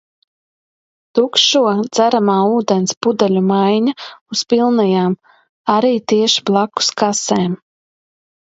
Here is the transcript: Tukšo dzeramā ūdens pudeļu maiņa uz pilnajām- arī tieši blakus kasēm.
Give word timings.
Tukšo 1.17 1.59
dzeramā 1.97 2.37
ūdens 2.53 2.95
pudeļu 3.07 3.43
maiņa 3.51 3.95
uz 4.37 4.43
pilnajām- 4.55 5.17
arī 5.77 5.93
tieši 6.15 6.47
blakus 6.53 6.91
kasēm. 7.05 7.59